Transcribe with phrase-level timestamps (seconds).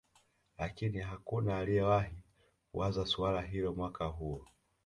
[0.57, 2.17] Lakini hakuna aliyewahi
[2.71, 4.47] kuwaza suala hilo Mwaka huo